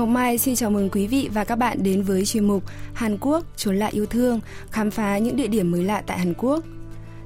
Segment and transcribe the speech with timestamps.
[0.00, 2.62] Ngọc Mai xin chào mừng quý vị và các bạn đến với chuyên mục
[2.94, 4.40] Hàn Quốc trốn lại yêu thương,
[4.70, 6.64] khám phá những địa điểm mới lạ tại Hàn Quốc.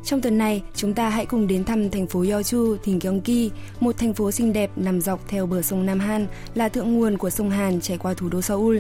[0.05, 3.51] Trong tuần này, chúng ta hãy cùng đến thăm thành phố Yeoju, tỉnh Gyeonggi,
[3.81, 7.19] một thành phố xinh đẹp nằm dọc theo bờ sông Nam Han, là thượng nguồn
[7.19, 8.79] của sông Hàn chảy qua thủ đô Seoul.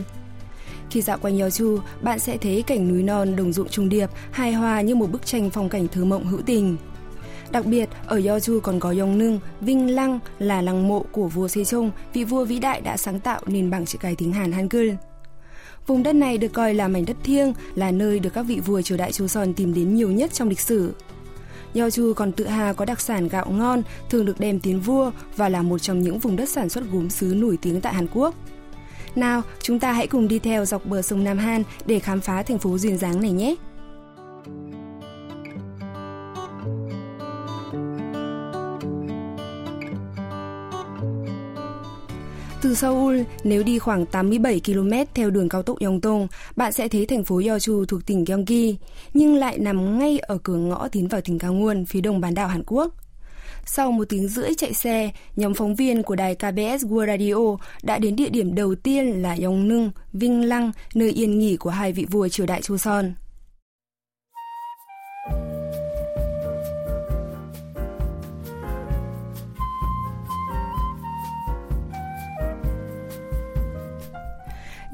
[0.91, 4.53] Khi dạo quanh Yeoju, bạn sẽ thấy cảnh núi non đồng ruộng trùng điệp, hài
[4.53, 6.77] hòa như một bức tranh phong cảnh thơ mộng hữu tình.
[7.51, 11.91] Đặc biệt, ở Yeoju còn có Yongnung, Vinh Lăng là lăng mộ của vua Sejong,
[12.13, 14.91] vị vua vĩ đại đã sáng tạo nền bảng chữ cái tiếng Hàn Hangul.
[15.87, 18.83] Vùng đất này được coi là mảnh đất thiêng, là nơi được các vị vua
[18.83, 20.95] triều đại Joseon tìm đến nhiều nhất trong lịch sử.
[21.75, 25.49] Yeoju còn tự hào có đặc sản gạo ngon, thường được đem tiến vua và
[25.49, 28.35] là một trong những vùng đất sản xuất gốm sứ nổi tiếng tại Hàn Quốc.
[29.17, 32.43] Nào, chúng ta hãy cùng đi theo dọc bờ sông Nam Han để khám phá
[32.43, 33.55] thành phố duyên dáng này nhé!
[42.65, 47.07] Từ Seoul, nếu đi khoảng 87 km theo đường cao tốc Yongdong, bạn sẽ thấy
[47.07, 48.77] thành phố Yeoju thuộc tỉnh Gyeonggi,
[49.15, 52.49] nhưng lại nằm ngay ở cửa ngõ tiến vào tỉnh Gangwon, phía đông bán đảo
[52.49, 52.95] Hàn Quốc.
[53.67, 57.99] Sau một tiếng rưỡi chạy xe, nhóm phóng viên của đài KBS World Radio đã
[57.99, 62.07] đến địa điểm đầu tiên là Yongnung, Vinh Lăng, nơi yên nghỉ của hai vị
[62.11, 62.63] vua triều đại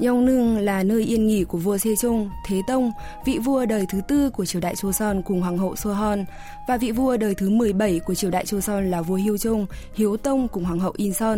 [0.01, 2.91] Yong Yongnung là nơi yên nghỉ của vua Sejong, Thế Tông,
[3.25, 6.25] vị vua đời thứ tư của triều đại Joseon cùng hoàng hậu Sohon,
[6.67, 10.47] và vị vua đời thứ 17 của triều đại Joseon là vua Hyojong, Hiếu Tông
[10.47, 11.37] cùng hoàng hậu Incheon.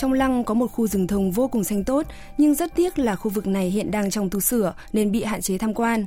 [0.00, 2.06] Trong lăng có một khu rừng thông vô cùng xanh tốt,
[2.38, 5.40] nhưng rất tiếc là khu vực này hiện đang trong tu sửa nên bị hạn
[5.40, 6.06] chế tham quan.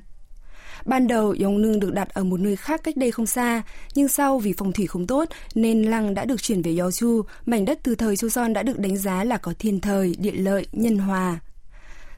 [0.85, 3.61] Ban đầu, Yongnung được đặt ở một nơi khác cách đây không xa,
[3.95, 7.65] nhưng sau vì phong thủy không tốt nên lăng đã được chuyển về Yeoju, mảnh
[7.65, 10.97] đất từ thời Joseon đã được đánh giá là có thiên thời, địa lợi, nhân
[10.97, 11.39] hòa.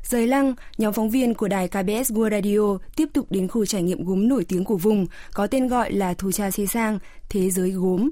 [0.03, 3.83] Rời lăng, nhóm phóng viên của đài KBS World Radio tiếp tục đến khu trải
[3.83, 6.99] nghiệm gốm nổi tiếng của vùng, có tên gọi là Thu Cha Xê Sang,
[7.29, 8.09] Thế giới gốm.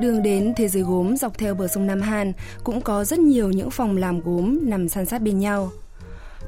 [0.00, 2.32] Đường đến thế giới gốm dọc theo bờ sông Nam Hàn
[2.64, 5.70] cũng có rất nhiều những phòng làm gốm nằm san sát bên nhau.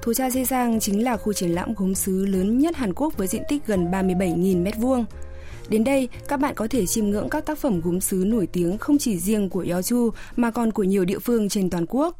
[0.02, 3.16] Thủ Cha Dê Giang chính là khu triển lãm gốm sứ lớn nhất Hàn Quốc
[3.16, 5.04] với diện tích gần 37.000 m2.
[5.68, 8.78] Đến đây, các bạn có thể chiêm ngưỡng các tác phẩm gốm sứ nổi tiếng
[8.78, 12.16] không chỉ riêng của Yeoju mà còn của nhiều địa phương trên toàn quốc.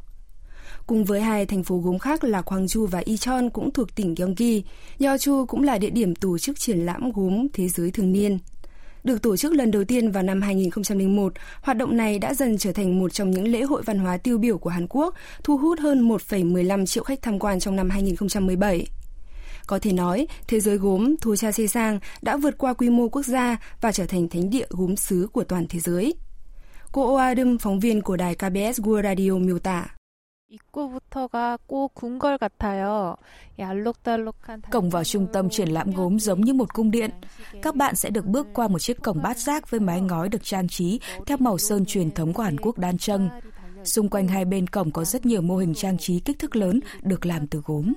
[0.87, 4.63] Cùng với hai thành phố gốm khác là Gwangju và Icheon cũng thuộc tỉnh Gyeonggi,
[4.99, 8.39] Yeoju cũng là địa điểm tổ chức triển lãm gốm thế giới thường niên.
[9.03, 12.71] Được tổ chức lần đầu tiên vào năm 2001, hoạt động này đã dần trở
[12.71, 15.79] thành một trong những lễ hội văn hóa tiêu biểu của Hàn Quốc, thu hút
[15.79, 18.87] hơn 1,15 triệu khách tham quan trong năm 2017.
[19.67, 23.09] Có thể nói, thế giới gốm Thu Cha Sê Sang đã vượt qua quy mô
[23.09, 26.13] quốc gia và trở thành thánh địa gốm xứ của toàn thế giới.
[26.91, 30.00] Cô Oadum, phóng viên của đài KBS World Radio miêu tả.
[34.70, 37.10] Cổng vào trung tâm triển lãm gốm giống như một cung điện.
[37.62, 40.44] Các bạn sẽ được bước qua một chiếc cổng bát giác với mái ngói được
[40.44, 43.28] trang trí theo màu sơn truyền thống của Hàn Quốc đan trâng.
[43.84, 46.80] Xung quanh hai bên cổng có rất nhiều mô hình trang trí kích thước lớn
[47.02, 47.92] được làm từ gốm.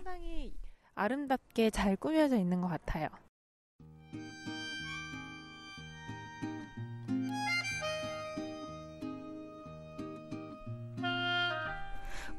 [0.99, 3.07] 아름답게 잘 꾸며져 있는 것 같아요.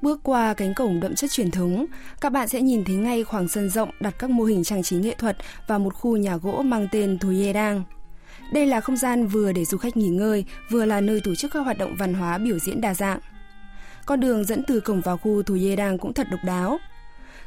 [0.06, 1.86] Bước qua cánh cổng đậm chất truyền thống,
[2.22, 4.96] các bạn sẽ nhìn thấy ngay khoảng sân rộng đặt các mô hình trang trí
[4.96, 7.18] nghệ thuật và một khu nhà gỗ mang tên
[7.54, 7.84] Đang.
[8.54, 11.52] Đây là không gian vừa để du khách nghỉ ngơi, vừa là nơi tổ chức
[11.52, 13.20] các hoạt động văn hóa biểu diễn đa dạng.
[14.06, 15.44] Con đường dẫn từ cổng vào khu
[15.78, 16.78] Đang cũng thật độc đáo.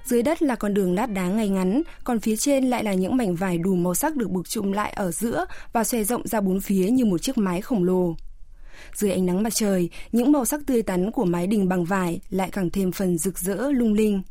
[0.04, 3.16] Dưới đất là con đường lát đá ngay ngắn, còn phía trên lại là những
[3.16, 6.40] mảnh vải đủ màu sắc được buộc chụm lại ở giữa và xòe rộng ra
[6.40, 8.14] bốn phía như một chiếc mái khổng lồ.
[8.94, 12.20] Dưới ánh nắng mặt trời, những màu sắc tươi tắn của mái đình bằng vải
[12.30, 14.22] lại càng thêm phần rực rỡ lung linh.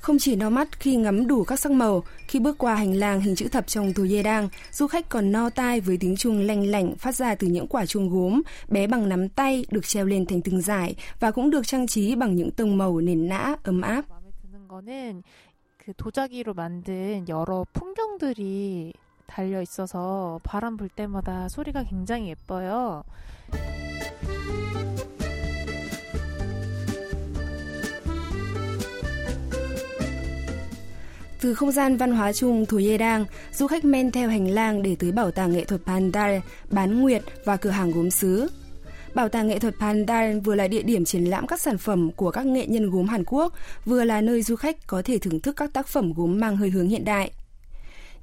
[0.00, 3.20] Không chỉ no mắt khi ngắm đủ các sắc màu, khi bước qua hành lang
[3.20, 6.40] hình chữ thập trong Tù Dê Đang, du khách còn no tai với tiếng chuông
[6.40, 10.06] lanh lảnh phát ra từ những quả chuông gốm, bé bằng nắm tay, được treo
[10.06, 13.54] lên thành từng dải và cũng được trang trí bằng những tông màu nền nã,
[13.62, 14.04] ấm áp.
[15.84, 18.92] 그 도자기로 만든 여러 풍경들이
[19.26, 23.02] 달려 있어서 바람 불 때마다 소리가 굉장히 예뻐요.
[31.40, 34.82] Từ không gian văn hóa chung Thủ Yê Đang, du khách men theo hành lang
[34.82, 36.38] để tới bảo tàng nghệ thuật Pandal,
[36.70, 38.48] bán nguyệt và cửa hàng gốm sứ.
[39.13, 42.31] Bảo tàng nghệ thuật Pandal vừa là địa điểm triển lãm các sản phẩm của
[42.31, 43.53] các nghệ nhân gốm Hàn Quốc,
[43.85, 46.69] vừa là nơi du khách có thể thưởng thức các tác phẩm gốm mang hơi
[46.69, 47.31] hướng hiện đại.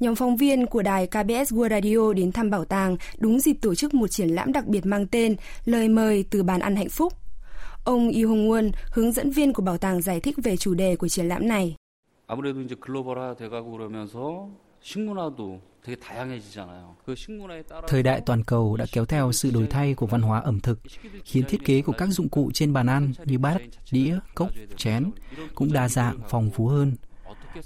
[0.01, 3.75] Nhóm phóng viên của đài KBS World Radio đến thăm bảo tàng đúng dịp tổ
[3.75, 7.13] chức một triển lãm đặc biệt mang tên Lời mời từ bàn ăn hạnh phúc.
[7.85, 10.97] Ông Lee Hong Won, hướng dẫn viên của bảo tàng giải thích về chủ đề
[10.97, 11.77] của triển lãm này.
[12.33, 14.49] 아무래도 이제 글로벌화 돼가고 그러면서
[14.81, 15.61] 식문화도
[17.89, 20.79] Thời đại toàn cầu đã kéo theo sự đổi thay của văn hóa ẩm thực,
[21.25, 25.11] khiến thiết kế của các dụng cụ trên bàn ăn như bát, đĩa, cốc, chén
[25.55, 26.97] cũng đa dạng, phong phú hơn.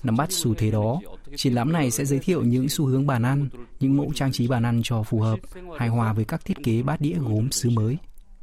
[0.03, 1.00] Nắm bắt xu thế đó,
[1.37, 3.49] triển lãm này sẽ giới thiệu những xu hướng bàn ăn,
[3.81, 5.38] những mẫu trang trí bàn ăn cho phù hợp,
[5.79, 7.99] hài hòa với các thiết kế bát đĩa gốm xứ mới.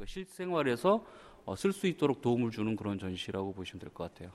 [0.05, 1.01] 실생활에서
[1.55, 4.31] 쓸수 있도록 도움을 주는 그런 전시라고 보시면 될 것 같아요.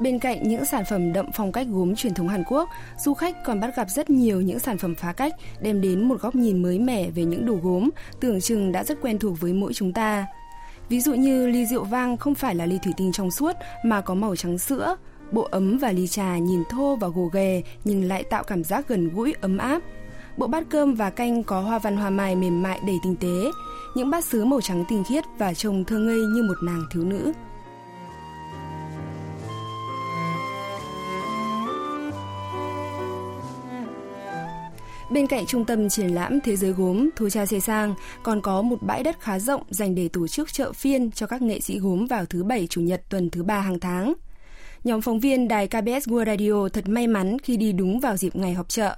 [0.00, 2.68] Bên cạnh những sản phẩm đậm phong cách gốm truyền thống Hàn Quốc,
[3.04, 6.20] du khách còn bắt gặp rất nhiều những sản phẩm phá cách đem đến một
[6.20, 7.90] góc nhìn mới mẻ về những đồ gốm
[8.20, 10.26] tưởng chừng đã rất quen thuộc với mỗi chúng ta.
[10.88, 14.00] Ví dụ như ly rượu vang không phải là ly thủy tinh trong suốt mà
[14.00, 14.96] có màu trắng sữa,
[15.32, 18.88] bộ ấm và ly trà nhìn thô và gồ ghề nhưng lại tạo cảm giác
[18.88, 19.82] gần gũi ấm áp.
[20.36, 23.50] Bộ bát cơm và canh có hoa văn hoa mai mềm mại đầy tinh tế,
[23.94, 27.04] những bát sứ màu trắng tinh khiết và trông thơ ngây như một nàng thiếu
[27.04, 27.32] nữ.
[35.10, 38.62] Bên cạnh trung tâm triển lãm Thế giới gốm Thu Cha Sê Sang còn có
[38.62, 41.78] một bãi đất khá rộng dành để tổ chức chợ phiên cho các nghệ sĩ
[41.78, 44.12] gốm vào thứ Bảy, Chủ nhật tuần thứ ba hàng tháng.
[44.84, 48.36] Nhóm phóng viên đài KBS World Radio thật may mắn khi đi đúng vào dịp
[48.36, 48.96] ngày họp chợ.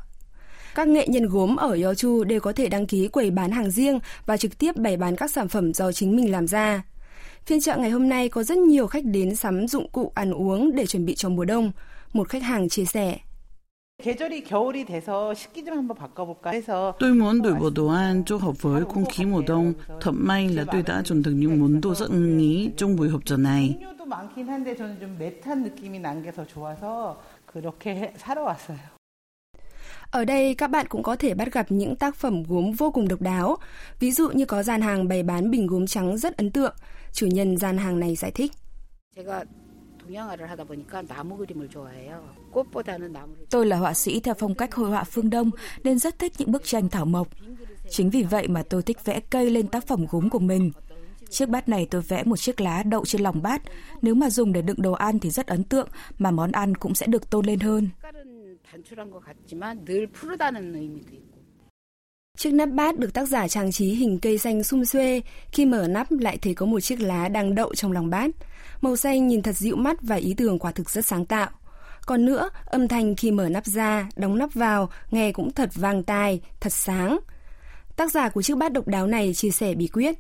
[0.75, 3.99] Các nghệ nhân gốm ở Yeochu đều có thể đăng ký quầy bán hàng riêng
[4.27, 6.83] và trực tiếp bày bán các sản phẩm do chính mình làm ra.
[7.47, 10.77] Phiên chợ ngày hôm nay có rất nhiều khách đến sắm dụng cụ ăn uống
[10.77, 11.73] để chuẩn bị cho mùa đông.
[12.13, 13.19] Một khách hàng chia sẻ.
[14.04, 18.38] 계절이 겨울이 돼서 식기 좀 한번 바꿔볼까 해서 Tôi muốn đổi bộ đồ ăn cho
[18.38, 19.74] hợp với không khí mùa đông.
[20.02, 23.10] Thật may là tôi đã chọn được những món đồ rất ưng ý trong buổi
[23.10, 23.78] họp chợ này.
[23.82, 27.16] 종류도 많긴 한데 저는 좀 매트한 느낌이 난 게 더 좋아서
[27.46, 28.78] 그렇게 사러 왔어요.
[30.12, 33.08] Ở đây các bạn cũng có thể bắt gặp những tác phẩm gốm vô cùng
[33.08, 33.58] độc đáo.
[34.00, 36.76] Ví dụ như có gian hàng bày bán bình gốm trắng rất ấn tượng.
[37.14, 38.52] Chủ nhân gian hàng này giải thích.
[39.16, 39.44] 제가
[43.51, 45.51] Tôi là họa sĩ theo phong cách hội họa phương Đông
[45.85, 47.29] nên rất thích những bức tranh thảo mộc.
[47.91, 50.73] Chính vì vậy mà tôi thích vẽ cây lên tác phẩm gốm của mình.
[51.31, 53.63] Chiếc bát này tôi vẽ một chiếc lá đậu trên lòng bát.
[54.03, 55.89] Nếu mà dùng để đựng đồ ăn thì rất ấn tượng,
[56.19, 57.89] mà món ăn cũng sẽ được tôn lên hơn.
[62.37, 65.23] Chiếc nắp bát được tác giả trang trí hình cây xanh sum xuê,
[65.53, 68.31] khi mở nắp lại thấy có một chiếc lá đang đậu trong lòng bát.
[68.81, 71.51] Màu xanh nhìn thật dịu mắt và ý tưởng quả thực rất sáng tạo.
[72.07, 76.03] Còn nữa, âm thanh khi mở nắp ra, đóng nắp vào, nghe cũng thật vang
[76.03, 77.19] tai, thật sáng.
[77.97, 80.19] Tác giả của chiếc bát độc đáo này chia sẻ bí quyết.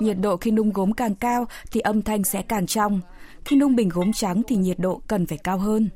[0.00, 3.00] Nhiệt độ khi nung gốm càng cao thì âm thanh sẽ càng trong.
[3.44, 5.88] Khi nung bình gốm trắng thì nhiệt độ cần phải cao hơn.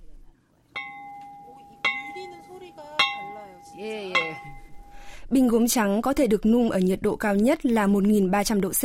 [3.79, 4.22] Yeah yeah.
[5.33, 8.71] Bình gốm trắng có thể được nung ở nhiệt độ cao nhất là 1.300 độ
[8.71, 8.85] C.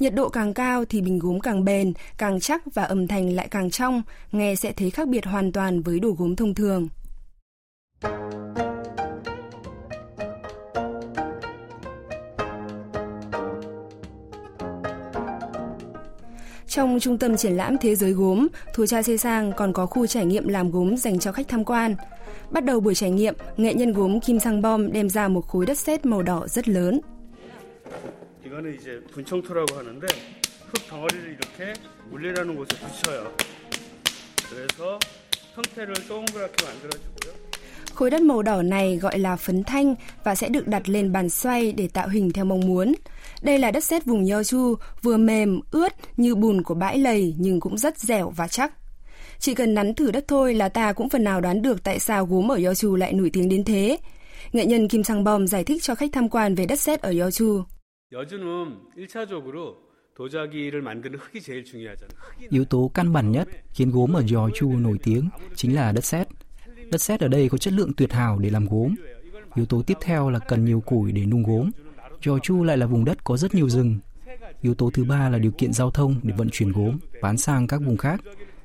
[0.00, 3.48] Nhiệt độ càng cao thì bình gốm càng bền, càng chắc và âm thanh lại
[3.50, 6.88] càng trong, nghe sẽ thấy khác biệt hoàn toàn với đồ gốm thông thường.
[16.68, 20.06] Trong trung tâm triển lãm Thế giới gốm, Thù Cha Xê Sang còn có khu
[20.06, 21.96] trải nghiệm làm gốm dành cho khách tham quan.
[22.51, 25.65] Bắt đầu buổi trải nghiệm, nghệ nhân gốm Kim Sang Bom đem ra một khối
[25.65, 27.01] đất sét màu đỏ rất lớn.
[28.45, 30.07] 이거는 이제 분청토라고 하는데
[30.71, 31.73] 흙 덩어리를 이렇게
[32.11, 33.27] 물리라는 곳에 붙여요.
[34.49, 34.99] 그래서
[35.55, 37.33] 형태를 동그랗게 만들어주고요.
[37.93, 41.29] Khối đất màu đỏ này gọi là phấn thanh và sẽ được đặt lên bàn
[41.29, 42.93] xoay để tạo hình theo mong muốn.
[43.41, 47.59] Đây là đất sét vùng Yeochu, vừa mềm, ướt như bùn của bãi lầy nhưng
[47.59, 48.73] cũng rất dẻo và chắc.
[49.42, 52.26] Chỉ cần nắn thử đất thôi là ta cũng phần nào đoán được tại sao
[52.26, 53.98] gốm ở Yeosu lại nổi tiếng đến thế.
[54.52, 57.10] Nghệ nhân Kim Sang Bom giải thích cho khách tham quan về đất sét ở
[57.10, 57.62] Yeosu.
[62.50, 66.28] Yếu tố căn bản nhất khiến gốm ở Yeosu nổi tiếng chính là đất sét.
[66.90, 68.94] Đất sét ở đây có chất lượng tuyệt hảo để làm gốm.
[69.54, 71.70] Yếu tố tiếp theo là cần nhiều củi để nung gốm.
[72.26, 73.98] Yeosu lại là vùng đất có rất nhiều rừng.
[74.60, 77.66] Yếu tố thứ ba là điều kiện giao thông để vận chuyển gốm, bán sang
[77.66, 78.20] các vùng khác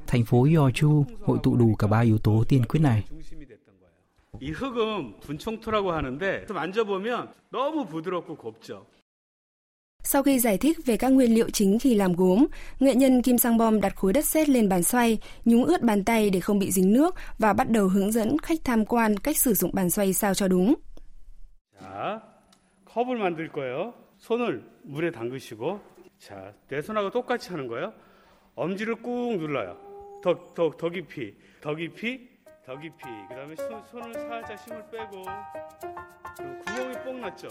[0.07, 3.03] Thành phố Yeochu hội tụ đủ cả ba yếu tố tiên quyết này.
[3.09, 3.93] 중심이 됐던 거예요.
[4.41, 8.85] 이 흙은 분청토라고 하는데 만져보면 너무 부드럽고 곱죠.
[10.05, 12.47] Sau khi giải thích về các nguyên liệu chính khi làm gốm,
[12.81, 16.05] nghệ nhân Kim Sang Bom đặt khối đất sét lên bàn xoay, nhúng ướt bàn
[16.05, 19.37] tay để không bị dính nước và bắt đầu hướng dẫn khách tham quan cách
[19.37, 20.75] sử dụng bàn xoay sao cho đúng.
[21.81, 22.21] 자,
[22.95, 23.93] 컵을 만들 거예요.
[24.19, 25.81] 손을 물에 담그시고,
[26.19, 27.93] 자, 내 손하고 똑같이 하는 거예요.
[28.55, 29.86] 엄지를 꾹 눌러요.
[30.27, 32.29] 더, 더, 더 깊이, 더 깊이,
[32.67, 33.05] 더 깊이.
[33.29, 33.55] 그 다음에
[33.91, 35.25] 손을 살짝 힘을 빼고,
[36.37, 37.49] 그리고 구멍이 뽕 났죠?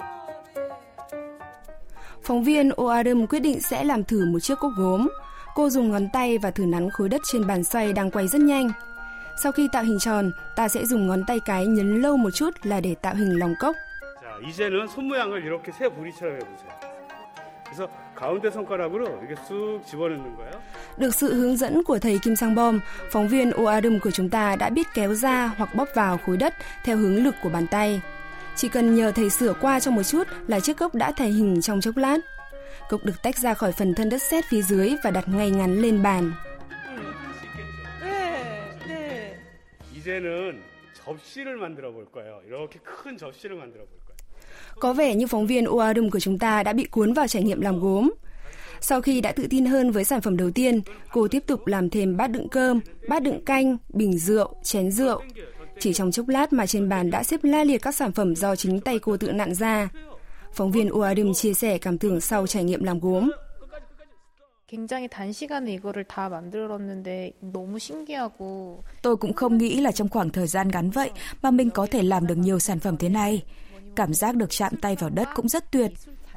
[2.24, 5.10] Phóng viên Oarum quyết định sẽ làm thử một chiếc cốc gốm.
[5.56, 8.42] Cô dùng ngón tay và thử nắn khối đất trên bàn xoay đang quay rất
[8.42, 8.70] nhanh.
[9.44, 12.50] Sau khi tạo hình tròn, ta sẽ dùng ngón tay cái nhấn lâu một chút
[12.64, 13.76] là để tạo hình lòng cốc.
[14.22, 16.72] 자, 이제는 손 모양을 이렇게 새 부리처럼 해보세요.
[17.66, 20.52] 그래서 가운데 손가락으로 이렇게 쑥 집어넣는 거예요.
[20.98, 22.80] Được sự hướng dẫn của thầy Kim Sang Bom,
[23.12, 26.54] phóng viên Oarum của chúng ta đã biết kéo ra hoặc bóp vào khối đất
[26.84, 28.02] theo hướng lực của bàn tay.
[28.56, 31.62] Chỉ cần nhờ thầy sửa qua trong một chút là chiếc cốc đã thành hình
[31.62, 32.18] trong chốc lát.
[32.90, 35.82] Cốc được tách ra khỏi phần thân đất sét phía dưới và đặt ngay ngắn
[35.82, 36.32] lên bàn.
[40.02, 40.62] 이제는
[41.06, 42.42] 접시를 만들어 볼 거예요.
[42.48, 44.18] 이렇게 큰 접시를 만들어 볼 거예요.
[44.80, 47.62] Có vẻ như phóng viên Oarum của chúng ta đã bị cuốn vào trải nghiệm
[47.62, 48.12] làm gốm.
[48.81, 50.81] Sau khi đã tự tin hơn với sản phẩm đầu tiên,
[51.13, 55.23] cô tiếp tục làm thêm bát đựng cơm, bát đựng canh, bình rượu, chén rượu.
[55.81, 58.57] Chỉ trong chốc lát mà trên bàn đã xếp la liệt các sản phẩm do
[58.57, 59.89] chính tay cô tự nặn ra.
[60.53, 63.31] Phóng viên Uadim chia sẻ cảm tưởng sau trải nghiệm làm gốm.
[69.03, 71.11] Tôi cũng không nghĩ là trong khoảng thời gian ngắn vậy
[71.43, 73.43] mà mình có thể làm được nhiều sản phẩm thế này.
[73.97, 75.93] Cảm giác được chạm tay vào đất cũng rất tuyệt.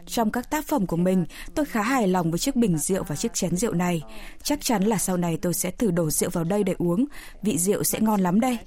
[0.10, 1.26] Trong các tác phẩm của mình,
[1.56, 4.02] tôi khá hài lòng với chiếc bình rượu và chiếc chén rượu này.
[4.44, 7.06] Chắc chắn là sau này tôi sẽ thử đổ rượu vào đây để uống,
[7.42, 8.58] vị rượu sẽ ngon lắm đây.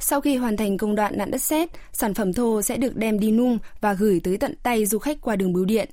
[0.00, 3.20] Sau khi hoàn thành công đoạn nặn đất sét, sản phẩm thô sẽ được đem
[3.20, 5.90] đi nung và gửi tới tận tay du khách qua đường bưu điện.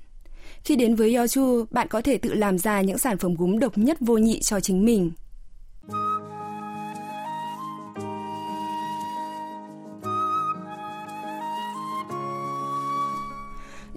[0.63, 3.77] Khi đến với Yeoju, bạn có thể tự làm ra những sản phẩm gốm độc
[3.77, 5.11] nhất vô nhị cho chính mình.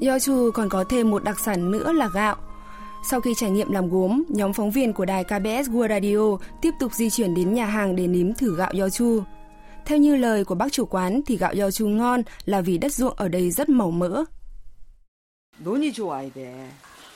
[0.07, 2.35] Yochu còn có thêm một đặc sản nữa là gạo.
[3.09, 6.71] Sau khi trải nghiệm làm gốm, nhóm phóng viên của đài KBS World Radio tiếp
[6.79, 9.23] tục di chuyển đến nhà hàng để nếm thử gạo Yochu.
[9.85, 13.13] Theo như lời của bác chủ quán thì gạo Yochu ngon là vì đất ruộng
[13.17, 14.25] ở đây rất màu mỡ.
[15.63, 16.69] 논이 좋아야 돼.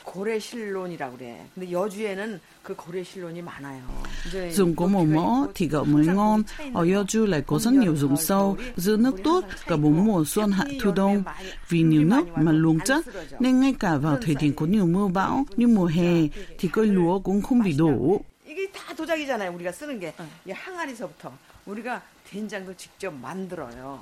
[0.07, 1.45] 고래실론이라고 그래.
[1.53, 3.81] 근데 여주에는 그 고래실론이 많아요.
[4.27, 6.43] 이제 Dùng có màu mỡ thì gạo mới ngon.
[6.73, 10.51] Ở Yeoju lại có rất nhiều dụng sâu, giữ nước tốt cả bốn mùa xuân
[10.51, 11.23] hạ thu đông.
[11.69, 13.05] Vì nhiều nước mà luống chắc
[13.39, 16.27] nên ngay cả vào thời điểm có nhiều mưa bão như mùa hè
[16.59, 18.21] thì cây lúa cũng không bị đổ.
[18.47, 19.49] 이게 다 도자기잖아요.
[19.57, 20.13] 우리가 쓰는 게.
[20.45, 21.31] 이 항아리서부터
[21.65, 23.99] 우리가 된장도 직접 만들어요.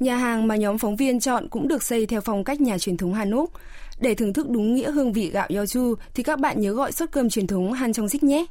[0.00, 2.96] Nhà hàng mà nhóm phóng viên chọn cũng được xây theo phong cách nhà truyền
[2.96, 3.52] thống Hàn Úc.
[4.00, 7.12] Để thưởng thức đúng nghĩa hương vị gạo Yochu thì các bạn nhớ gọi suất
[7.12, 8.46] cơm truyền thống Han Trong Sik nhé.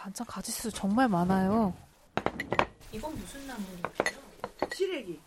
[0.00, 1.74] 반찬 가지수 정말 많아요.
[4.72, 5.20] 시래기.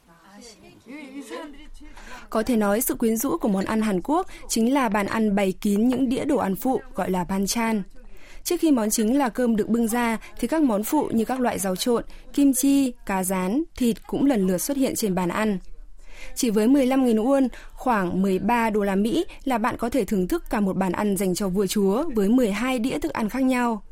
[2.29, 5.35] Có thể nói sự quyến rũ của món ăn Hàn Quốc chính là bàn ăn
[5.35, 7.83] bày kín những đĩa đồ ăn phụ gọi là banchan.
[8.43, 11.39] Trước khi món chính là cơm được bưng ra thì các món phụ như các
[11.39, 15.29] loại rau trộn, kim chi, cá rán, thịt cũng lần lượt xuất hiện trên bàn
[15.29, 15.59] ăn.
[16.35, 20.43] Chỉ với 15.000 won, khoảng 13 đô la Mỹ là bạn có thể thưởng thức
[20.49, 23.83] cả một bàn ăn dành cho vua chúa với 12 đĩa thức ăn khác nhau.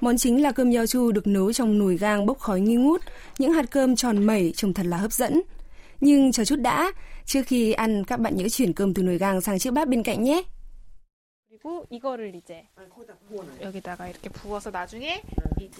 [0.00, 3.02] Món chính là cơm Yochu được nấu trong nồi gang bốc khói nghi ngút,
[3.38, 5.42] những hạt cơm tròn mẩy trông thật là hấp dẫn.
[6.00, 6.92] Nhưng chờ chút đã,
[7.26, 10.02] trước khi ăn các bạn nhớ chuyển cơm từ nồi gang sang chiếc bát bên
[10.02, 10.42] cạnh nhé.
[11.64, 12.68] 그리고 이거를 이제
[13.62, 15.22] 여기다가 이렇게 부어서 나중에
[15.60, 15.70] 이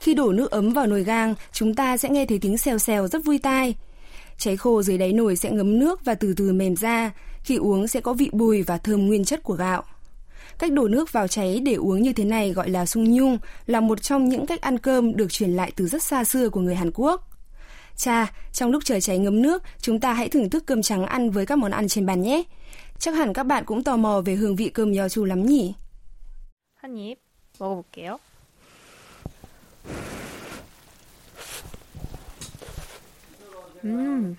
[0.00, 3.08] Khi đổ nước ấm vào nồi gang, chúng ta sẽ nghe thấy tiếng xèo xèo
[3.08, 3.74] rất vui tai.
[4.38, 7.12] Cháy khô dưới đáy nồi sẽ ngấm nước và từ từ mềm ra.
[7.42, 9.82] Khi uống sẽ có vị bùi và thơm nguyên chất của gạo.
[10.58, 13.80] Cách đổ nước vào cháy để uống như thế này gọi là sung nhung, là
[13.80, 16.74] một trong những cách ăn cơm được truyền lại từ rất xa xưa của người
[16.74, 17.28] Hàn Quốc.
[17.96, 21.30] Cha, trong lúc chờ cháy ngấm nước, chúng ta hãy thưởng thức cơm trắng ăn
[21.30, 22.42] với các món ăn trên bàn nhé.
[22.98, 25.74] Chắc hẳn các bạn cũng tò mò về hương vị cơm Yochu lắm nhỉ?
[26.82, 27.18] 한 입
[27.58, 28.18] 먹어볼게요.
[33.84, 34.34] 음,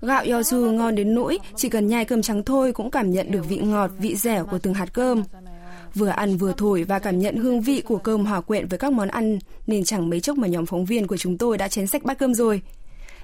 [0.00, 3.48] Gạo Yochu ngon đến nỗi chỉ cần nhai cơm trắng thôi cũng cảm nhận được
[3.48, 5.24] vị ngọt, vị dẻo của từng hạt cơm.
[5.94, 8.92] Vừa ăn vừa thổi và cảm nhận hương vị của cơm hòa quyện với các
[8.92, 11.86] món ăn nên chẳng mấy chốc mà nhóm phóng viên của chúng tôi đã chén
[11.86, 12.62] sạch bát cơm rồi.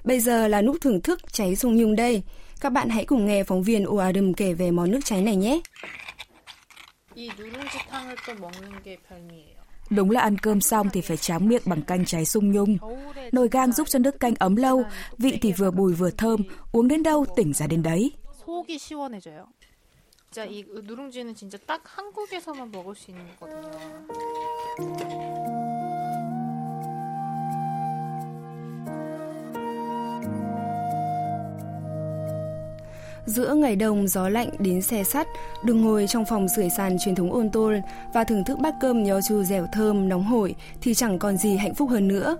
[0.04, 2.22] Bây giờ là lúc thưởng thức cháy sung nhung đây.
[2.60, 5.60] Các bạn hãy cùng nghe phóng viên Oadum kể về món nước cháy này nhé.
[7.16, 9.59] 이 누룽지탕을 또 먹는 게 별미예요.
[9.90, 12.78] Đúng là ăn cơm xong thì phải tráng miệng bằng canh trái sung nhung.
[13.32, 14.84] Nồi gang giúp cho nước canh ấm lâu,
[15.18, 16.40] vị thì vừa bùi vừa thơm,
[16.72, 18.12] uống đến đâu tỉnh ra đến đấy.
[18.46, 19.46] 속이 시원해져요.
[20.30, 25.19] 진짜 이 누룽지는 진짜 딱 한국에서만 먹을 수 있는 거거든요.
[33.25, 35.27] Giữa ngày đông gió lạnh đến xe sắt,
[35.63, 37.81] được ngồi trong phòng sưởi sàn truyền thống ôn tôn
[38.13, 41.57] và thưởng thức bát cơm nho chu dẻo thơm nóng hổi thì chẳng còn gì
[41.57, 42.37] hạnh phúc hơn nữa.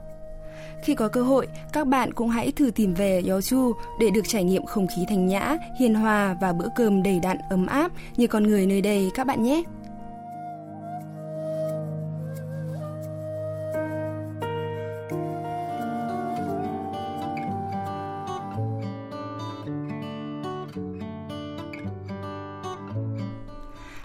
[0.83, 4.27] Khi có cơ hội, các bạn cũng hãy thử tìm về Yó Chu để được
[4.27, 7.91] trải nghiệm không khí thanh nhã, hiền hòa và bữa cơm đầy đặn ấm áp
[8.17, 9.63] như con người nơi đây các bạn nhé.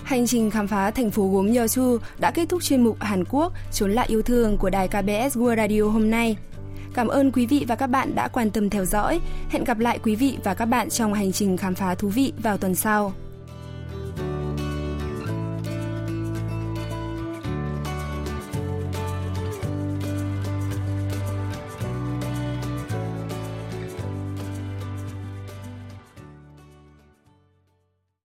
[0.06, 3.52] Hành trình khám phá thành phố gốm Yeosu đã kết thúc chuyên mục Hàn Quốc
[3.72, 6.36] trốn lại yêu thương của đài KBS World Radio hôm nay.
[6.94, 9.20] Cảm ơn quý vị và các bạn đã quan tâm theo dõi.
[9.50, 12.32] Hẹn gặp lại quý vị và các bạn trong hành trình khám phá thú vị
[12.42, 13.12] vào tuần sau.